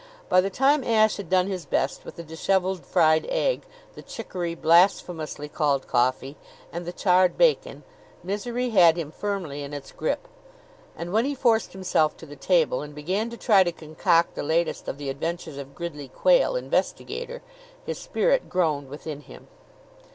[0.29, 4.55] By the time Ashe had done his best with the disheveled fried egg, the chicory
[4.55, 6.37] blasphemously called coffee,
[6.73, 7.83] and the charred bacon,
[8.23, 10.27] misery had him firmly in its grip.
[10.97, 14.41] And when he forced himself to the table, and began to try to concoct the
[14.41, 17.43] latest of the adventures of Gridley Quayle, Investigator,
[17.85, 19.49] his spirit groaned within him.